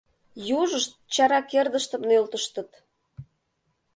[0.59, 2.69] Южышт чара кердыштым нӧлтыштыт.